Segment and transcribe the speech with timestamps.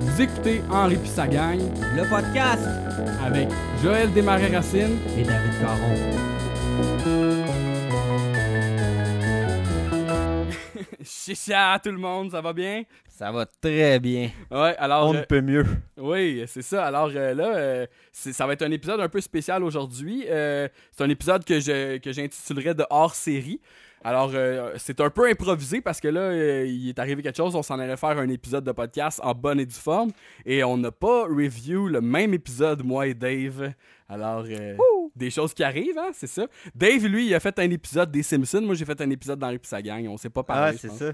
[0.00, 1.58] Vous écoutez Henri puis sa gang
[1.96, 2.66] Le podcast
[3.24, 3.48] avec
[3.82, 4.98] Joël Desmarais-Racine.
[5.16, 5.94] et David Caron.
[11.04, 12.84] Chicha tout le monde, ça va bien?
[13.08, 14.30] Ça va très bien.
[14.50, 15.08] Ouais, alors...
[15.08, 15.64] On euh, ne peut mieux.
[15.96, 16.84] Oui, c'est ça.
[16.86, 20.24] Alors euh, là, euh, ça va être un épisode un peu spécial aujourd'hui.
[20.28, 23.60] Euh, c'est un épisode que je que j'intitulerais de hors série.
[24.04, 27.54] Alors, euh, c'est un peu improvisé parce que là, euh, il est arrivé quelque chose.
[27.54, 30.10] On s'en allait faire un épisode de podcast en bonne et due forme.
[30.44, 33.72] Et on n'a pas review le même épisode, moi et Dave.
[34.08, 34.76] Alors, euh,
[35.16, 36.46] des choses qui arrivent, hein, c'est ça.
[36.74, 38.60] Dave, lui, il a fait un épisode des Simpsons.
[38.60, 40.06] Moi, j'ai fait un épisode d'Henri et sa gang.
[40.08, 40.76] On s'est pas parlé.
[40.76, 41.12] Ah, c'est ça.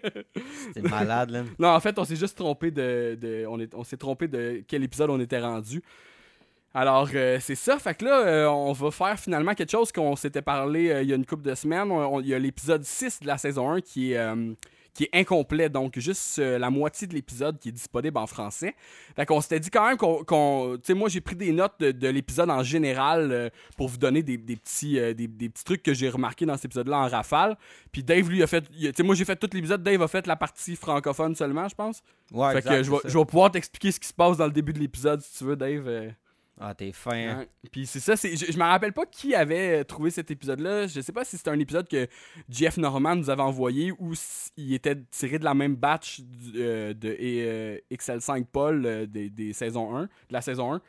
[0.74, 1.42] C'est malade, là.
[1.58, 4.62] Non, en fait, on s'est juste trompé de, de- on, est- on s'est trompé de
[4.66, 5.82] quel épisode on était rendu.
[6.74, 7.78] Alors, euh, c'est ça.
[7.78, 11.08] Fait que là, euh, on va faire finalement quelque chose qu'on s'était parlé euh, il
[11.08, 11.92] y a une couple de semaines.
[12.20, 14.34] Il y a l'épisode 6 de la saison 1 qui est,
[14.94, 15.68] qui est incomplet.
[15.68, 18.74] Donc, juste la moitié de l'épisode qui est disponible en français.
[19.16, 20.76] Fait qu'on s'était dit quand même qu'on...
[20.76, 24.22] tu sais, moi, j'ai pris des notes de, de l'épisode en général pour vous donner
[24.22, 27.58] des, des petits, des, des petits trucs que j'ai remarqués dans cet épisode-là en rafale.
[27.90, 28.62] Puis Dave, lui, a fait...
[28.62, 29.82] Tu sais, moi, j'ai fait tout l'épisode.
[29.82, 32.02] Dave a fait la partie francophone seulement, je pense.
[32.32, 34.72] Ouais, Fait exact, que je vais pouvoir t'expliquer ce qui se passe dans le début
[34.72, 36.14] de l'épisode si tu veux, Dave.
[36.60, 37.44] Ah, t'es fin.
[37.70, 40.86] Puis c'est ça, c'est, je, je me rappelle pas qui avait euh, trouvé cet épisode-là.
[40.86, 42.06] Je sais pas si c'était un épisode que
[42.48, 46.20] Jeff Norman nous avait envoyé ou s'il était tiré de la même batch
[46.54, 50.82] euh, de euh, XL5 Paul des, des saisons 1, de la saison 1.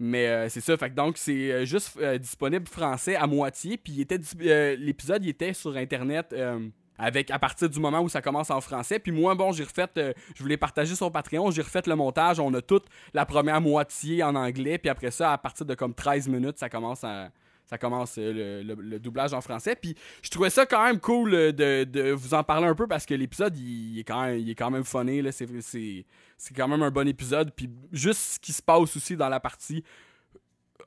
[0.00, 3.76] Mais c'est ça, fait que donc c'est juste disponible français à moitié.
[3.76, 6.34] Puis l'épisode il était sur internet
[6.98, 8.98] avec à partir du moment où ça commence en français.
[8.98, 12.40] Puis moi, bon, j'ai refait, euh, je voulais partager sur Patreon, j'ai refait le montage.
[12.40, 14.78] On a toute la première moitié en anglais.
[14.78, 17.30] Puis après ça, à partir de comme 13 minutes, ça commence à.
[17.66, 19.74] Ça commence euh, le, doublage en français.
[19.74, 22.86] Puis je trouvais ça quand même cool euh, de, de vous en parler un peu
[22.86, 25.22] parce que l'épisode, il, est quand même, il est quand même funny.
[25.32, 25.46] c'est,
[26.36, 27.50] c'est quand même un bon épisode.
[27.56, 29.84] Puis juste ce qui se passe aussi dans la partie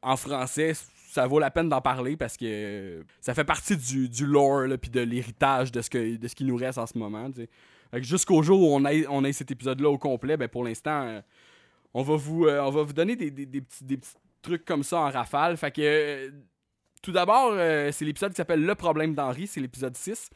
[0.03, 0.73] en français,
[1.15, 4.67] ça vaut la peine d'en parler parce que euh, ça fait partie du, du lore
[4.81, 7.29] puis de l'héritage de ce, que, de ce qui nous reste en ce moment.
[7.93, 11.21] jusqu'au jour où on ait, on ait cet épisode-là au complet, ben pour l'instant, euh,
[11.93, 14.65] on, va vous, euh, on va vous donner des, des- des petits, des petits trucs
[14.65, 15.55] comme ça en rafale.
[15.55, 16.33] Fait que
[17.01, 17.53] tout d'abord,
[17.93, 20.29] c'est l'épisode qui s'appelle Le problème d'Henri, c'est l'épisode 6.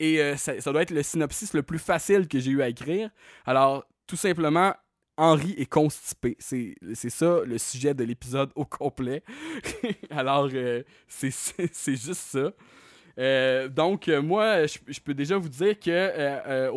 [0.00, 3.10] Et ça doit être le synopsis le plus facile que j'ai eu à écrire.
[3.46, 4.74] Alors, tout simplement,
[5.16, 6.36] Henri est constipé.
[6.38, 9.22] C'est ça le sujet de l'épisode au complet.
[10.10, 12.52] Alors, euh, c'est juste ça.
[13.18, 16.70] Euh, donc, euh, moi, je peux déjà vous dire que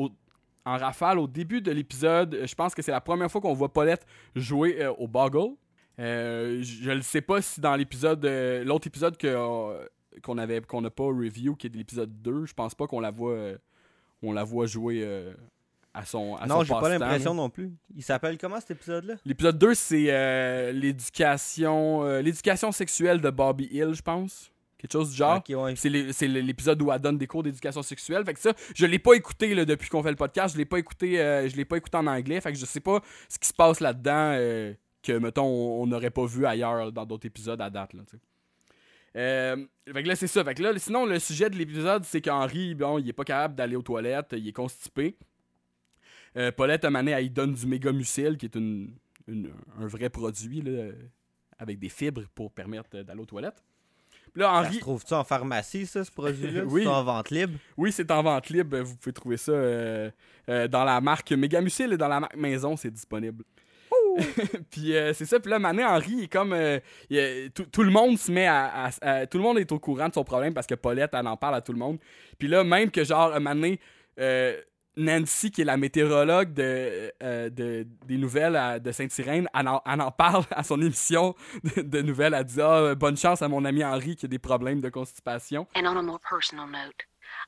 [0.66, 3.74] en rafale, au début de l'épisode, je pense que c'est la première fois qu'on voit
[3.74, 4.06] Paulette
[4.36, 5.56] jouer au Boggle.
[5.98, 8.26] Je ne sais pas si dans l'épisode,
[8.66, 12.76] l'autre épisode qu'on avait, qu'on n'a pas review, qui est de l'épisode 2, je pense
[12.76, 13.36] pas qu'on la voit,
[14.22, 15.34] la voit jouer
[15.94, 17.72] à son, à Non, j'ai pas l'impression non plus.
[17.96, 19.16] Il s'appelle comment cet épisode-là?
[19.26, 24.52] L'épisode 2, c'est euh, l'éducation, euh, l'éducation sexuelle de Bobby Hill, je pense.
[24.78, 25.42] Quelque chose du genre.
[25.50, 25.76] Ouais.
[25.76, 28.24] C'est l'é- c'est l'épisode où elle donne des cours d'éducation sexuelle.
[28.24, 30.54] Fait que ça, je l'ai pas écouté là, depuis qu'on fait le podcast.
[30.54, 32.40] Je l'ai pas écouté, euh, je l'ai pas écouté en anglais.
[32.40, 34.32] Fait que je sais pas ce qui se passe là-dedans
[35.02, 35.46] que mettons
[35.82, 37.94] on n'aurait pas vu ailleurs dans d'autres épisodes à date.
[37.94, 38.04] Là.
[39.16, 40.44] Euh, fait que là, c'est ça.
[40.44, 43.56] Fait que là, sinon, le sujet de l'épisode, c'est qu'Henri, bon, il est pas capable
[43.56, 45.18] d'aller aux toilettes, il est constipé.
[46.38, 48.94] Euh, Paulette, à Mané, elle lui donne du méga mucil, qui est une,
[49.28, 50.92] une- un vrai produit, là,
[51.58, 53.64] avec des fibres pour permettre d'aller aux toilettes.
[54.32, 56.64] Puis là, Ça Henri, se trouve-tu en pharmacie, ça, ce produit-là?
[56.68, 56.84] Oui.
[56.84, 57.58] C'est en vente libre?
[57.78, 58.78] Oui, c'est en vente libre.
[58.80, 60.12] Vous pouvez trouver ça euh,
[60.50, 63.44] euh, dans la marque Megamucil et dans la marque Maison, c'est disponible.
[64.70, 65.40] puis euh, c'est ça.
[65.40, 66.54] Puis là, Mané Henri, il est comme.
[66.54, 66.80] euh,
[67.10, 69.72] il est- tout, tout le monde se met à, à- à- Tout le monde est
[69.72, 71.98] au courant de son problème parce que Paulette, elle en parle à tout le monde.
[72.38, 73.34] Puis là, même que genre,
[74.20, 74.62] euh,
[75.00, 79.82] Nancy, qui est la météorologue de, euh, de- des nouvelles à- de Sainte-Irène, elle en,
[79.86, 81.36] elle en parle à son émission
[81.76, 82.34] de, de nouvelles.
[82.34, 85.68] Elle dit Ah, bonne chance à mon ami Henri qui a des problèmes de constipation.
[85.76, 87.06] And on a more personal note,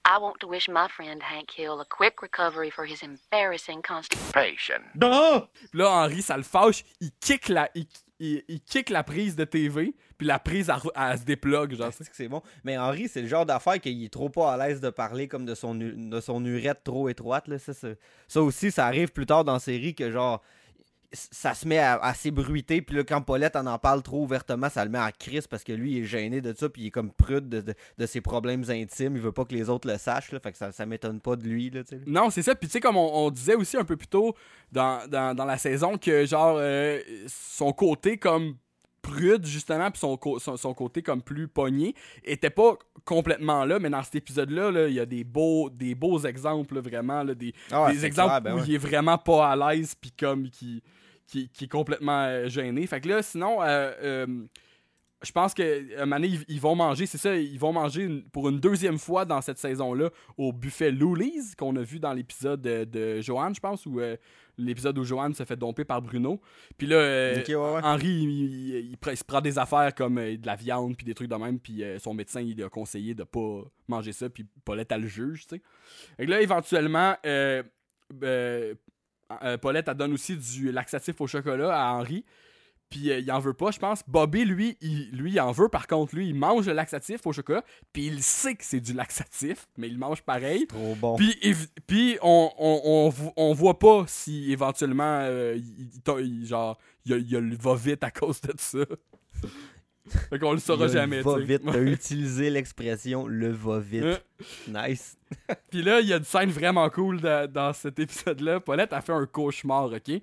[0.07, 4.79] I want to wish my friend Hank Hill a quick recovery for his embarrassing constipation.
[4.99, 6.83] Puis là, Henri, ça le fâche.
[7.01, 7.85] Il kick la, il,
[8.19, 9.93] il- il kick la prise de TV.
[10.21, 11.73] Puis la prise, elle, elle se déplogue.
[11.73, 11.91] Genre.
[11.91, 12.43] C'est que c'est bon?
[12.63, 15.45] Mais Henri, c'est le genre d'affaire qu'il est trop pas à l'aise de parler comme
[15.47, 17.47] de son, de son urette trop étroite.
[17.47, 17.57] Là.
[17.57, 17.87] Ça, ça,
[18.27, 20.43] ça aussi, ça arrive plus tard dans la série que genre.
[21.11, 24.69] Ça se met à, à s'ébruiter, puis là, quand Paulette en en parle trop ouvertement,
[24.69, 26.85] ça le met en crise parce que lui, il est gêné de ça, puis il
[26.87, 29.15] est comme prude de, de- de ses problèmes intimes.
[29.17, 31.35] Il veut pas que les autres le sachent, là, fait que ça, ça m'étonne pas
[31.35, 31.69] de lui.
[31.71, 31.81] Là.
[32.05, 32.53] Non, c'est ça.
[32.55, 34.35] Puis tu sais, comme on, on disait aussi un peu plus tôt
[34.71, 38.55] dans, dans, dans la saison, que genre, euh, son côté comme
[39.01, 43.89] prude, justement, puis son, son, son côté comme plus pogné, était pas complètement là, mais
[43.89, 47.33] dans cet épisode-là, là, il y a des beaux, des beaux exemples, là, vraiment, là,
[47.33, 48.65] des, Ah ouais, des exemples clair, ben où ouais.
[48.67, 50.83] il est vraiment pas à l'aise, puis comme qui,
[51.27, 52.85] qui, qui est complètement euh, gêné.
[52.87, 54.27] Fait que là, sinon, euh, euh,
[55.23, 58.03] je pense que un moment donné, ils, ils vont manger, c'est ça, ils vont manger
[58.03, 62.13] une- pour une deuxième fois dans cette saison-là au buffet Loulies, qu'on a vu dans
[62.13, 64.17] l'épisode de, de Joanne, je pense, ou euh,
[64.57, 66.41] l'épisode où Joanne se fait domper par Bruno.
[66.77, 67.81] Puis là, euh, Ok, ouais, ouais.
[67.83, 71.35] Henri, il, se prend des affaires comme euh, de la viande, puis des trucs de
[71.35, 75.01] même, puis son médecin, il lui a conseillé de pas manger ça, puis Paulette, elle
[75.01, 75.61] le juge, tu sais.
[76.17, 77.63] Que là, éventuellement, euh,
[78.23, 78.73] euh,
[79.43, 82.25] euh, Paulette, elle donne aussi du laxatif au chocolat à Henri.
[82.91, 84.03] Puis euh, il en veut pas, je pense.
[84.07, 85.69] Bobby, lui, il, lui, il en veut.
[85.69, 87.63] Par contre, lui, il mange le laxatif au chocolat.
[87.93, 90.67] Puis il sait que c'est du laxatif, mais il le mange pareil.
[90.67, 91.15] Trop bon.
[91.15, 95.57] Puis, on, on, on, on voit pas si éventuellement, euh,
[96.19, 98.79] il, genre, il, va vite à cause de ça.
[100.29, 101.45] fait qu'on le saura Il jamais, Va tu sais.
[101.45, 101.61] vite.
[101.65, 104.23] T'as utilisé l'expression le va vite.
[104.75, 104.87] Hein?
[104.89, 105.17] Nice.
[105.69, 108.59] Puis là, il y a une scène vraiment cool de- dans cet épisode-là.
[108.59, 110.21] Paulette a fait un cauchemar, OK?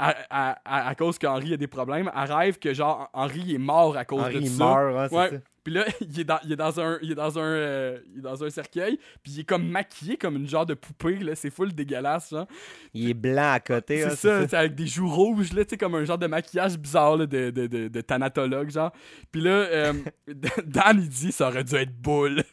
[0.00, 2.10] À, à- à- à cause qu'Henri a des problèmes.
[2.16, 4.64] Elle rêve que, genre, Henri est mort à cause Henri de ça.
[4.64, 5.30] meurt, hein, Ouais.
[5.30, 5.36] ça.
[5.64, 8.18] Puis là, il est dans, il est dans un, il est dans un, euh, il
[8.18, 8.98] est dans un cercueil.
[9.22, 11.34] Puis il est comme maquillé comme une genre de poupée, là.
[11.34, 12.46] C'est full dégueulasse, genre.
[12.94, 14.02] Il est blanc à côté.
[14.04, 16.26] hein, C'est ça, c'est avec des joues rouges, là, tu sais, comme un genre de
[16.28, 18.92] maquillage bizarre, là, de, de, de, de thanatologue, genre.
[19.30, 19.92] Puis là, euh,
[20.64, 22.44] Dan, il dit, ça aurait dû être boule.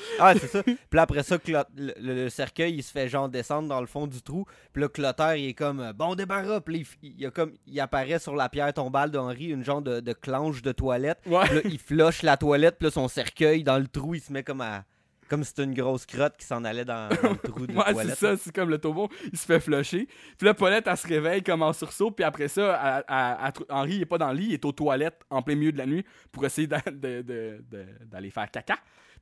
[0.18, 0.62] Ah, c'est ça.
[0.62, 1.36] Puis là, après ça,
[1.76, 4.44] le, cercueil, il se fait genre descendre dans le fond du trou.
[4.72, 6.60] Puis là, Clotaire, il est comme euh, bon débarras.
[6.60, 9.82] Puis là, il, il, a comme, il apparaît sur la pierre tombale d'Henri une genre
[9.82, 11.18] de, de clanche de toilette.
[11.26, 11.44] Ouais.
[11.44, 12.76] Puis là, il flush la toilette.
[12.78, 14.84] Puis là, son cercueil dans le trou, il se met comme à.
[15.28, 17.92] Comme si c'était une grosse crotte qui s'en allait dans, dans le trou de la
[17.92, 20.06] Ouais, c'est ça, c'est comme le tombeau, il se fait flusher.
[20.38, 23.52] Puis là, Paulette, elle se réveille comme en sursaut, puis après ça, elle- elle- elle
[23.52, 25.72] trou- Henri, il est pas dans le lit, il est aux toilettes en plein milieu
[25.72, 28.76] de la nuit pour essayer d'aller faire caca.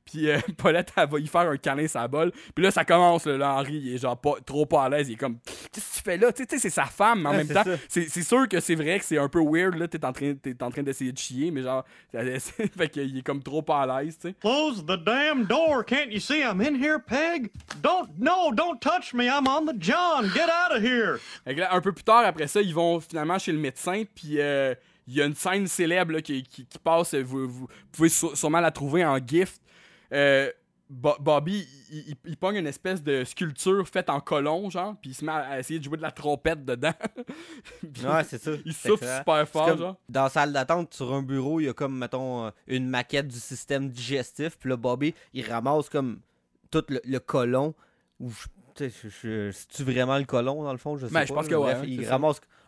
[0.05, 2.31] Puis euh, Paulette, elle va y faire un câlin la bol.
[2.53, 5.13] Puis là, ça commence, là, Henri, il est genre pas, trop pas à l'aise, il
[5.13, 5.37] est comme,
[5.71, 6.31] qu'est-ce que tu fais là?
[6.31, 8.99] Tu sais, c'est sa femme, mais en Ouais, même temps, c'est sûr que c'est vrai
[8.99, 11.51] que c'est un peu weird, là, t'es en train, t'es en train d'essayer de chier,
[11.51, 14.35] mais genre, fait qu'il est comme trop pas à l'aise, tu sais.
[14.39, 15.83] Close the damn door.
[15.85, 17.49] Can't you see I'm in here, Peg?
[17.81, 19.25] Don't, no, don't touch me.
[19.25, 20.29] I'm on the John.
[20.33, 21.17] Get out of here.
[21.43, 24.03] Fait que là, un peu plus tard, après ça, ils vont finalement chez le médecin,
[24.13, 24.75] puis euh,
[25.07, 28.35] il y a une scène célèbre là, qui, qui- qui passe, vous, vous pouvez sû-
[28.35, 29.61] sûrement la trouver en gift.
[30.13, 30.51] Euh,
[30.87, 35.09] Bo- Bobby, il, il- il pogne une espèce de sculpture faite en colon, genre, puis
[35.11, 36.93] il se met à, essayer de jouer de la trompette dedans.
[38.03, 38.51] Ouais, c'est ça.
[38.65, 39.17] il souffle excellent.
[39.19, 39.95] super fort, comme genre.
[40.09, 43.27] Dans la salle d'attente, sur un bureau, il y a comme, mettons, euh, une maquette
[43.27, 44.57] du système digestif.
[44.59, 46.19] Puis là, Bobby, il ramasse comme
[46.71, 47.73] tout le, le colon.
[48.19, 50.97] Ou, je- c'est-tu vraiment le colon, dans le fond?
[50.97, 51.25] Je sais Ben, pas.
[51.25, 52.11] je pense que ouais, Bref, hein, il ça.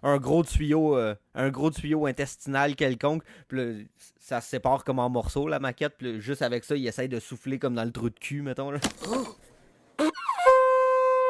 [0.04, 3.24] Un gros tuyau, euh, un gros tuyau intestinal quelconque.
[3.48, 3.84] Puis là,
[4.20, 5.96] ça se sépare comme en morceaux, la maquette.
[5.98, 8.42] Puis là, juste avec ça, il essaye de souffler comme dans le trou de cul,
[8.42, 8.72] mettons.
[8.72, 8.80] Là.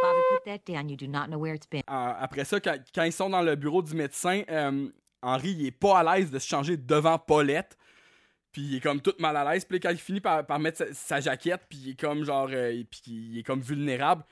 [0.02, 0.90] Bobby, put that down.
[0.90, 1.82] You do not know where it's been.
[1.90, 4.90] Euh, après ça, quand, quand ils sont dans le bureau du médecin, euh,
[5.22, 7.78] Henri, il est pas à l'aise de se changer devant Paulette.
[8.52, 9.66] Puis il est comme tout mal à l'aise.
[9.66, 12.48] Puis quand il finit par, par mettre sa, sa jaquette, puis il est comme genre.
[12.52, 14.24] euh, puis il est comme vulnérable.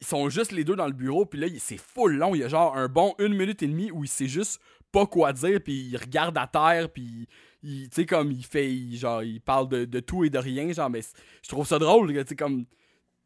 [0.00, 1.24] Ils sont juste les deux dans le bureau.
[1.26, 2.34] Puis là, c'est full long.
[2.34, 4.60] Il y a genre un bon une minute et demie où il sait juste
[4.92, 5.60] pas quoi dire.
[5.62, 6.90] Puis il regarde à terre.
[6.90, 7.28] Puis
[7.62, 8.70] il, tu sais, comme il fait.
[8.92, 10.72] genre, il parle de, tout et de rien.
[10.72, 11.00] Genre, mais
[11.42, 12.12] je trouve ça drôle.
[12.12, 12.66] Tu sais, comme.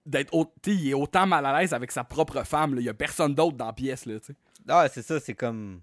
[0.07, 0.33] D'être.
[0.62, 2.75] Tu il est autant mal à l'aise avec sa propre femme.
[2.75, 2.81] là.
[2.81, 4.07] Il y a personne d'autre dans la pièce.
[4.07, 4.37] Là, tu sais.
[4.69, 5.81] Ah, c'est ça, c'est comme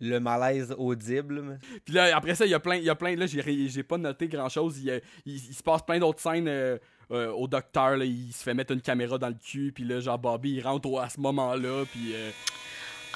[0.00, 1.58] le malaise audible.
[1.84, 3.98] Puis là, après ça, il y a plein, il y a plein là, j'ai, pas
[3.98, 4.78] noté grand chose.
[5.24, 6.78] Il, se passe plein d'autres scènes euh,
[7.10, 7.96] euh, au docteur.
[7.96, 9.72] Là, il se fait mettre une caméra dans le cul.
[9.74, 11.84] Puis là, genre, Bobby, il rentre au- à ce moment-là.
[11.90, 12.30] Puis euh,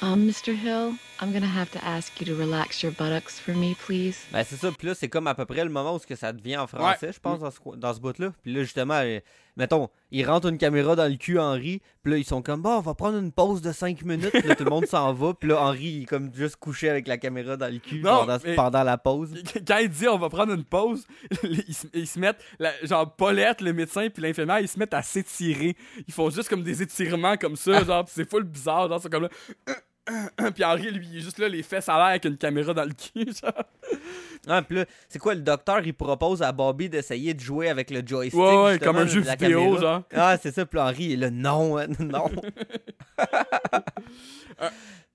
[0.03, 0.53] Um, Mr.
[0.55, 4.17] Hill, I'm gonna have to ask you to relax your buttocks for me, please.
[4.33, 6.15] Ben c'est ça, puis là c'est comme à peu près le moment où ce que
[6.15, 7.13] ça devient en français, Ouais.
[7.13, 8.33] je pense, dans ce, dans ce bout-là.
[8.41, 9.19] Puis là justement, euh,
[9.55, 12.71] mettons, ils rentrent une caméra dans le cul Henri, puis là ils sont comme, bon,
[12.77, 15.35] on va prendre une pause de 5 minutes, puis là tout le monde s'en va,
[15.35, 18.21] puis là Henri il est comme juste couché avec la caméra dans le cul Non,
[18.21, 19.31] pendant, mais- pendant la pause.
[19.67, 21.05] quand il dit on va prendre une pause,
[21.43, 24.95] ils se, ils se mettent, la- genre Paulette, le médecin, puis l'infirmière, ils se mettent
[24.95, 25.75] à s'étirer.
[26.07, 29.23] Ils font juste comme des étirements comme ça, genre, c'est full bizarre, genre, c'est comme
[29.23, 29.75] là.
[30.53, 32.83] Puis Henri, lui, il est juste là, les fesses à l'air avec une caméra dans
[32.85, 33.63] le cul, genre.
[34.47, 37.91] Ah, puis là, c'est quoi, le docteur il propose à Bobby d'essayer de jouer avec
[37.91, 38.39] le joystick.
[38.39, 39.81] Ouais, ouais, comme un de jeu la vidéo, caméra?
[39.81, 40.03] genre.
[40.13, 42.31] Ah, c'est ça, puis Henri il est là, non, hein, non.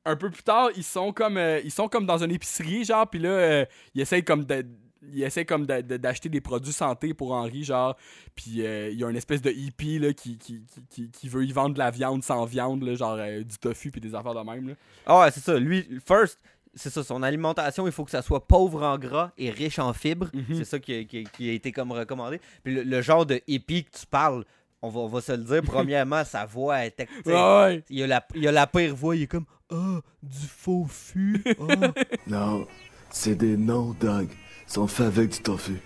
[0.04, 3.08] un peu plus tard, ils sont comme euh, ils sont comme dans une épicerie genre
[3.10, 4.64] puis là euh, ils essayent comme de
[5.12, 7.96] ils essaient comme d'acheter des produits santé pour Henri genre
[8.34, 11.28] puis euh, il y a une espèce de hippie là qui, qui, qui, qui- qui
[11.28, 14.14] veut y vendre de la viande sans viande là, genre euh, du tofu puis des
[14.14, 14.74] affaires de même là.
[15.06, 15.58] Ah ouais, c'est ça.
[15.58, 16.38] Lui, first,
[16.74, 19.92] c'est ça, son alimentation, il faut que ça soit pauvre en gras et riche en
[19.92, 20.28] fibres.
[20.34, 20.56] Mhm.
[20.56, 22.40] C'est ça qui, a- qui a- qui a été comme recommandé.
[22.64, 24.44] Puis le, le genre de hippie que tu parles,
[24.82, 27.06] on va, on va se le dire, premièrement, sa voix était.
[27.06, 27.82] tu sais, Ouais.
[27.88, 31.42] Il, a la, il a la pire voix, il est comme Ah, du faux fût.
[31.60, 31.92] ah.
[32.26, 32.66] Non,
[33.10, 34.28] c'est des noms, Doug.
[34.68, 35.80] Faits avec du tofu.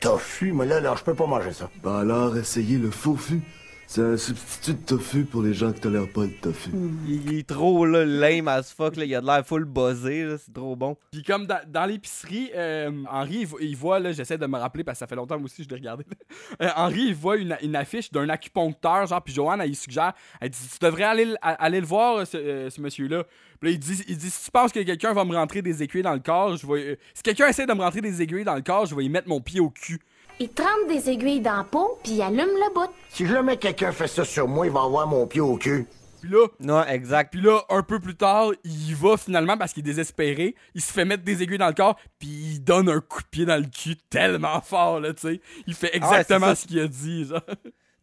[0.00, 1.68] Tofu, mais là, là, je peux pas manger ça.
[1.82, 3.40] Bah alors, essayez le faux fût.
[3.88, 6.70] C'est un substitut de tofu pour les gens qui tolèrent pas le tofu.
[7.06, 8.96] il, il est trop là, lame as fuck.
[8.96, 9.04] Là.
[9.04, 10.24] Il a de l'air full buzzé.
[10.24, 10.96] là, C'est trop bon.
[11.12, 14.58] Puis comme dans, dans l'épicerie, euh, Henri, il, vo- il voit, là, j'essaie de me
[14.58, 16.04] rappeler parce que ça fait longtemps moi aussi je l'ai regardé.
[16.10, 16.16] là.
[16.62, 20.14] Euh, Henri, il voit une, une affiche d'un acupuncteur, genre, puis Joanne, elle, il suggère,
[20.40, 23.24] elle dit, tu devrais aller, le- aller le voir, ce, euh, ce monsieur-là.
[23.60, 25.82] Puis là, il dit, il dit, si tu penses que quelqu'un va me rentrer des
[25.82, 28.44] aiguilles dans le corps, je vais, euh, si quelqu'un essaie de me rentrer des aiguilles
[28.44, 30.00] dans le corps, je vais y mettre mon pied au cul.
[30.38, 32.90] Il trempe des aiguilles dans la peau, puis il allume le bout.
[33.08, 35.86] Si jamais quelqu'un fait ça sur moi, il va avoir mon pied au cul.
[36.20, 37.32] Puis là, Non, exact.
[37.32, 40.54] Puis là, un peu plus tard, il y va finalement parce qu'il est désespéré.
[40.74, 43.26] Il se fait mettre des aiguilles dans le corps, puis il donne un coup de
[43.28, 45.40] pied dans le cul tellement fort, là, tu sais.
[45.66, 47.40] Il fait Ah ouais, exactement ce qu'il a dit, genre.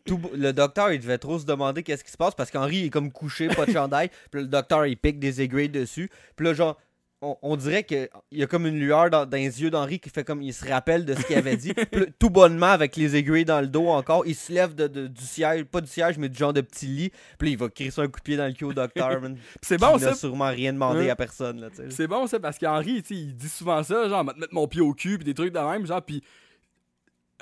[0.06, 2.86] Tout, le docteur, il devait trop se demander qu'est-ce qui se passe parce qu'Henri il
[2.88, 4.10] est comme couché, pas de chandail.
[4.32, 6.10] puis le docteur, il pique des aiguilles dessus.
[6.36, 6.78] Puis là, genre,
[7.24, 10.10] on, on dirait qu'il y a comme une lueur dans, dans les yeux d'Henri qui
[10.10, 11.74] fait comme il se rappelle de ce qu'il avait dit.
[12.20, 15.24] Tout bonnement, avec les aiguilles dans le dos encore, il se lève de, de- du
[15.24, 17.10] siège, pas du siège, mais du genre de petit lit.
[17.40, 19.22] Puis là, il va crisser un coup de pied dans le cul au docteur,
[19.62, 20.16] c'est bon, il n'a ça.
[20.16, 21.14] sûrement rien demandé Hein?
[21.14, 21.70] à personne, là.
[21.90, 24.82] C'est bon, ça, parce qu'Henri, il dit souvent ça, genre, va te mettre mon pied
[24.82, 26.22] au cul, puis des trucs de même, genre, puis.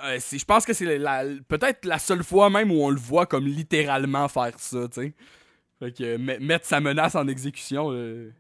[0.04, 3.00] euh, je pense que c'est la- la- peut-être la seule fois même où on le
[3.00, 5.14] voit comme littéralement faire ça, tu sais.
[5.80, 8.32] Fait que euh, met- mettre sa menace en exécution, le,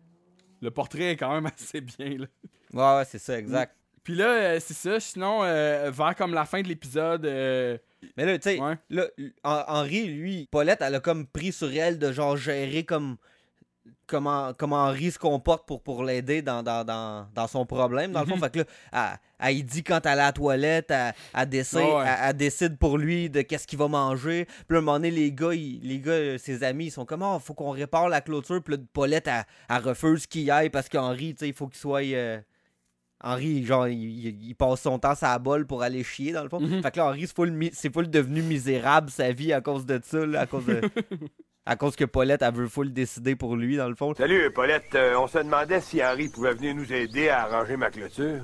[0.61, 2.25] le portrait est quand même assez bien, là.
[2.73, 3.75] Ouais, ouais, c'est ça, exact.
[4.03, 4.99] Puis là, euh, c'est ça.
[4.99, 7.77] Sinon, euh, vers comme la fin de l'épisode, euh,
[8.17, 8.77] Mais là, tu sais, Ouais.
[9.43, 13.17] Henri, lui, Paulette, elle a comme pris sur elle de genre gérer comme
[14.11, 18.19] comment, comment Henri se comporte pour, pour l'aider dans, dans, dans, dans son problème, dans
[18.21, 18.35] le fond.
[18.35, 18.41] Mhm.
[18.43, 21.49] Fait que là, elle, elle, il dit quand elle est à la toilette, elle, elle
[21.49, 22.77] décide, ouais.
[22.77, 24.45] pour lui de qu'est-ce qu'il va manger.
[24.67, 27.23] Puis à un moment donné, les gars, ils- les gars, ses amis, ils sont comme,
[27.23, 28.61] oh, faut qu'on répare la clôture.
[28.61, 31.79] Puis là, Paulette, elle, refuse qu'il y aille parce qu'Henri, tu sais, il faut qu'il
[31.79, 32.03] soit.
[32.03, 32.39] euh,
[33.23, 36.59] Henri, genre, il, passe son temps à la bolle pour aller chier, dans le fond.
[36.59, 36.81] Mhm.
[36.81, 40.25] Fait que là, Henri, c'est full, full devenu misérable sa vie à cause de ça,
[40.25, 40.81] là, à cause de.
[41.65, 44.13] à cause que Paulette, elle veut full décider pour lui, dans le fond.
[44.15, 44.95] Salut, Paulette.
[44.95, 48.41] Euh, on se demandait si Henri pouvait venir nous aider à arranger ma clôture.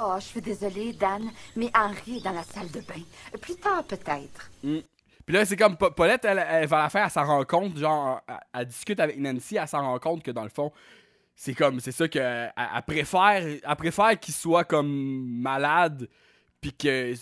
[0.00, 3.02] Oh, je suis désolée, Dan, mais Henri est dans la salle de bain.
[3.40, 4.50] Plus tard, peut-être.
[4.62, 8.20] Puis là, c'est comme Pa- Paulette, elle, elle va la faire, s'en rend compte, genre,
[8.28, 10.72] elle, elle discute avec Nancy, elle s'en rend compte que dans le fond,
[11.34, 16.08] c'est comme, c'est ça que elle, elle préfère, elle préfère qu'il soit comme malade,
[16.60, 17.12] puis que,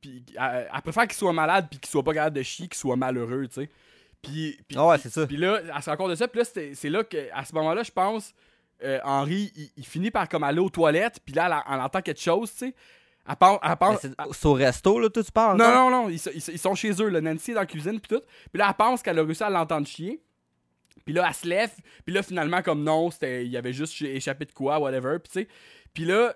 [0.00, 2.78] puis elle, elle préfère qu'il soit malade, puis qu'il soit pas capable de chier, qu'il
[2.78, 3.70] soit malheureux, tu sais.
[4.22, 5.26] Puis, puis, Ah ouais, c'est ça.
[5.26, 7.54] puis là, elle se rend compte de ça, puis là, c'est là que, à ce
[7.54, 8.32] moment-là, je pense,
[8.84, 12.00] euh, Henri, il, il finit par comme aller aux toilettes, puis là, elle, elle entend
[12.02, 12.74] quelque chose, tu sais.
[13.28, 15.56] Elle pense, elle pense, c'est- C'est au resto, là, toi, tu parles?
[15.58, 17.20] non, non, non, ils, sont- ils sont- ils sont chez eux, là.
[17.20, 18.22] Nancy est dans la cuisine, puis tout.
[18.52, 20.20] Puis là, elle pense qu'elle a réussi à l'entendre chier.
[21.04, 21.70] Puis là, elle se lève.
[22.04, 25.18] Puis là, finalement, comme non, il y avait juste échappé de quoi, whatever.
[25.20, 25.48] Puis tu sais.
[25.94, 26.34] Puis là,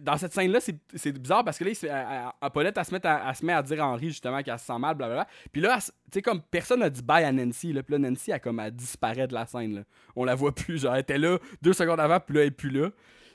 [0.00, 2.06] dans cette scène-là, c'est, bizarre parce que là, il elle-
[2.42, 4.78] elle- Paulette, elle se, met à, se à dire à Henri, justement, qu'elle se sent
[4.78, 5.26] mal, blablabla.
[5.52, 7.82] Puis là, tu sais, comme personne n'a dit bye à Nancy, là.
[7.82, 9.82] Puis là, Nancy, elle, comme, elle disparaît de la scène, là.
[10.16, 10.82] On la voit plus.
[10.82, 12.88] Genre, elle était là deux secondes avant, puis là, elle est plus là.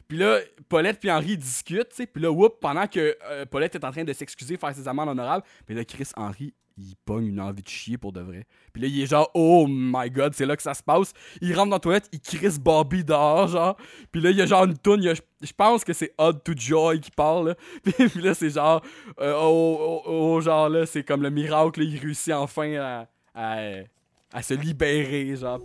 [0.08, 2.08] Puis là, Paulette puis Henri discutent, tu sais.
[2.08, 5.10] Puis là, whoop, pendant que euh, Paulette est en train de s'excuser, faire ses amendes
[5.10, 8.46] honorables, puis là, Chris Henri, il pogne une envie de chier pour de vrai.
[8.72, 11.12] Puis là, il est genre, oh my god, c'est là que ça se passe.
[11.42, 13.78] Il rentre dans la toilette, il crisse Bobby dehors, genre.
[14.12, 17.00] Puis là, il y a genre une toune, je pense que c'est Odd to Joy
[17.00, 17.56] qui parle, là.
[18.10, 18.82] Puis, là, c'est genre,
[19.20, 24.44] euh, oh, oh, oh, genre là, c'est comme le miracle, là, il réussit enfin à
[24.44, 25.60] se libérer, genre.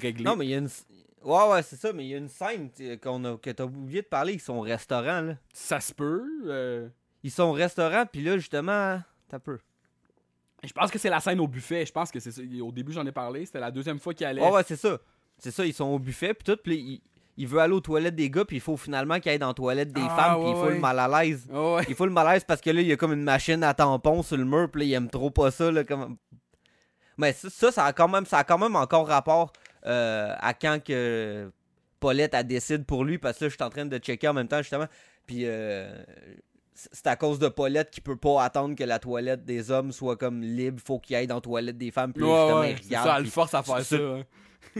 [0.00, 0.24] C'est réglé.
[0.24, 0.68] Non, mais il y a une.
[1.24, 2.70] Ouais, ouais, c'est ça, mais il y a une scène
[3.02, 5.34] qu'on a, que t'as oublié de parler, ils sont au restaurant, là.
[5.52, 6.24] Ça se peut.
[6.46, 6.88] euh,
[7.22, 9.58] Ils sont au restaurant, puis là, justement, t'as peu.
[10.64, 11.84] Je pense que c'est la scène au buffet.
[11.86, 12.42] Je pense que c'est ça.
[12.62, 13.46] Au début, j'en ai parlé.
[13.46, 14.40] C'était la deuxième fois qu'il allait.
[14.42, 14.98] Ouais, ouais, c'est ça.
[15.38, 17.02] C'est ça, ils sont au buffet, puis tout, puis il,
[17.36, 19.54] il veut aller aux toilettes des gars, puis il faut finalement qu'il aille dans les
[19.54, 20.74] toilettes des Ah, femmes, puis ouais, il faut ouais.
[20.74, 21.48] le mal à l'aise.
[21.50, 21.82] Ouais.
[21.88, 24.22] Il faut le malaise parce que là, il y a comme une machine à tampon
[24.22, 26.16] sur le mur, puis là, il aime trop pas ça, là, comme...
[27.16, 29.52] Mais ça, ça, ça a quand même, ça a quand même encore rapport
[29.86, 31.50] euh, à quand que
[32.00, 34.34] Paulette, elle décide pour lui, parce que là, je suis en train de checker en
[34.34, 34.86] même temps, justement,
[35.26, 36.02] puis euh,
[36.74, 40.16] c'est à cause de Paulette qui peut pas attendre que la toilette des hommes soit
[40.16, 40.80] comme libre.
[40.84, 42.12] Faut qu'il aille dans la toilette des femmes.
[42.12, 43.96] Puis Ouais, justement, ouais, il regarde, ça, elle le force à faire ça.
[43.96, 44.22] hein.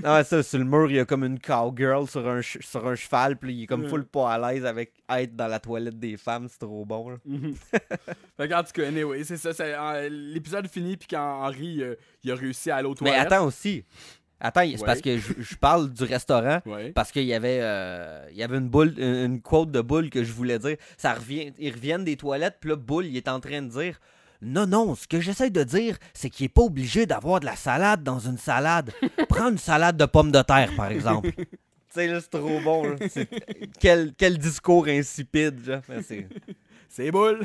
[0.05, 2.95] Ah, ça, sur le mur, il y a comme une cowgirl sur un, sur un
[2.95, 6.17] cheval, puis il est comme full pas à l'aise avec être dans la toilette des
[6.17, 7.11] femmes, c'est trop bon.
[7.11, 7.17] Là.
[7.27, 7.55] Mhm.
[8.37, 10.09] fait qu'en tout cas, anyway, c'est ça.
[10.09, 13.33] L'épisode finit, puis quand Henry euh, il a réussi à aller aux Mais toilettes.
[13.33, 13.85] attends aussi.
[14.45, 14.87] Attends, c'est Ouais.
[14.87, 16.91] parce que je, je parle du restaurant, Ouais.
[16.93, 20.25] parce qu'il y avait, euh, il y avait une boule, une, quote de boule que
[20.25, 20.77] je voulais dire.
[20.97, 24.01] Ça revient, ils reviennent des toilettes, puis là, boule, il est en train de dire.
[24.45, 27.55] Non, non, ce que j'essaie de dire, c'est qu'il est pas obligé d'avoir de la
[27.55, 28.91] salade dans une salade.
[29.29, 31.31] Prends une salade de pommes de terre, par exemple.
[31.37, 31.47] tu
[31.91, 32.83] sais, là, c'est trop bon.
[32.89, 32.97] là.
[33.79, 35.83] Quel, quel discours insipide, genre.
[36.89, 37.43] C'est boule.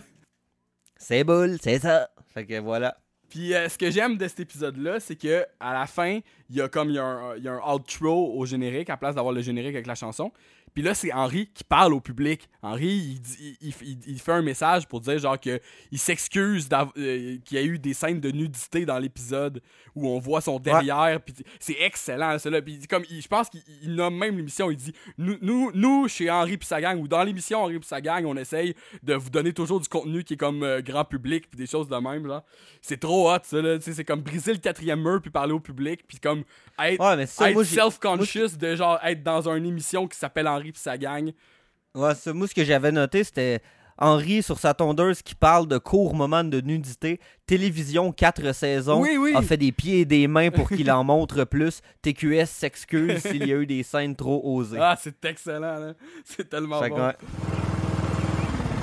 [0.98, 2.10] C'est boule, c'est ça.
[2.34, 2.98] Fait que voilà.
[3.30, 6.20] Puis euh, ce que j'aime de cet épisode-là, c'est que à la fin,
[6.50, 9.34] il y a comme il y y a un outro au générique, à place d'avoir
[9.34, 10.32] le générique avec la chanson.
[10.74, 12.48] Puis là, c'est Henry qui parle au public.
[12.62, 13.22] Henry, il,
[13.62, 15.60] il, il- il fait un message pour dire genre que
[15.92, 19.62] il s'excuse euh, qu'il y a eu des scènes de nudité dans l'épisode
[19.96, 21.20] où on voit son derrière.
[21.22, 22.62] Puis c'est excellent, là.
[22.62, 24.70] Puis comme, je pense qu'il il nomme même l'émission.
[24.70, 27.88] Il dit nous, nous, nous, chez Henry puis sa gang ou dans l'émission Henry puis
[27.88, 31.06] sa gang, on essaye de vous donner toujours du contenu qui est comme euh, grand
[31.06, 32.44] public puis des choses de même là.
[32.82, 33.78] C'est trop hot ça là.
[33.82, 36.44] C'est comme briser le quatrième mur puis parler au public puis comme
[36.80, 37.00] être,
[37.42, 41.32] Ouais, être self-conscious de genre être dans une émission qui s'appelle Henry puis sa gang.
[41.96, 43.62] Ouais, ça, moi, ce que j'avais noté, c'était
[43.98, 47.20] Henri sur sa tondeuse qui parle de courts moments de nudité.
[47.48, 49.02] Télévision, quatre saisons.
[49.02, 49.34] Oui, oui.
[49.36, 51.82] A fait des pieds et des mains pour qu'il en montre plus.
[52.04, 54.78] TQS s'excuse s'il y a eu des scènes trop osées.
[54.80, 55.94] Ah, c'est excellent là.
[56.26, 56.96] C'est tellement bon.
[57.08, 57.14] ouais.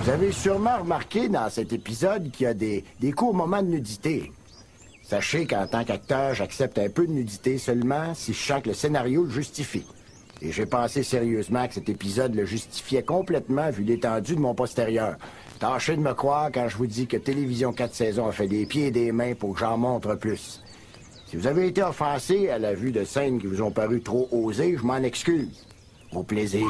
[0.03, 3.69] Vous avez sûrement remarqué dans cet épisode qu'il y a des, des courts moments de
[3.69, 4.33] nudité.
[5.03, 8.75] Sachez qu'en tant qu'acteur, j'accepte un peu de nudité seulement si je sens que le
[8.75, 9.85] scénario le justifie.
[10.43, 15.17] Et j'ai pensé sérieusement que cet épisode le justifiait complètement vu l'étendue de mon postérieur.
[15.59, 18.67] Tâchez de me croire quand je vous dis que Télévision 4 saisons a fait des
[18.67, 20.63] pieds et des mains pour que j'en montre plus.
[21.27, 24.29] Si vous avez été offensé à la vue de scènes qui vous ont paru trop
[24.31, 25.65] osées, je m'en excuse.
[26.15, 26.67] Au plaisir.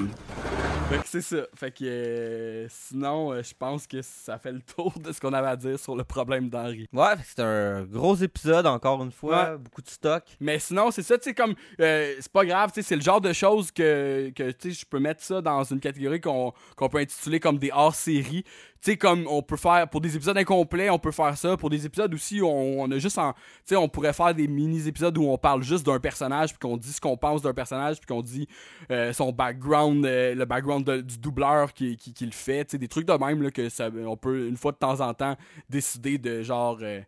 [0.89, 1.37] Fait que c'est ça.
[1.55, 5.33] Fait que euh, sinon, euh, je pense que ça fait le tour de ce qu'on
[5.33, 6.87] avait à dire sur le problème d'Henry.
[6.93, 9.53] Ouais, c'est un gros épisode, encore une fois.
[9.53, 9.59] Ouais.
[9.59, 10.23] Beaucoup de stock.
[10.41, 11.55] Mais sinon, c'est ça, tu sais, comme.
[11.81, 14.81] euh, c'est pas grave, tu sais, c'est le genre de choses que, que tu sais,
[14.81, 18.45] je peux mettre ça dans une catégorie qu'on qu'on peut intituler comme des hors-séries.
[18.83, 19.89] Tu sais, comme on peut faire.
[19.89, 21.57] Pour des épisodes incomplets, on peut faire ça.
[21.57, 23.33] Pour des épisodes aussi, on, on a juste en.
[23.33, 26.77] Tu sais, on pourrait faire des mini-épisodes où on parle juste d'un personnage, puis qu'on
[26.77, 28.47] dit ce qu'on pense d'un personnage, puis qu'on dit
[28.91, 32.75] euh, son background, euh, le background du doubleur qui, le fait.
[32.77, 35.37] Des trucs de même, que ça, on peut, une fois de temps en temps,
[35.69, 36.79] décider de genre.
[36.83, 37.01] euh,